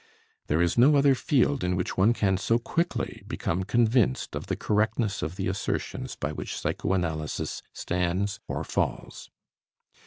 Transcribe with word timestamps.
There 0.47 0.63
is 0.63 0.79
no 0.79 0.95
other 0.95 1.13
field 1.13 1.63
in 1.63 1.75
which 1.75 1.95
one 1.95 2.11
can 2.11 2.35
so 2.37 2.57
quickly 2.57 3.21
become 3.27 3.61
convinced 3.63 4.33
of 4.35 4.47
the 4.47 4.55
correctness 4.55 5.21
of 5.21 5.35
the 5.35 5.47
assertions 5.47 6.15
by 6.15 6.31
which 6.31 6.57
psychoanalysis 6.59 7.61
stands 7.71 8.39
or 8.47 8.63
falls. 8.63 9.29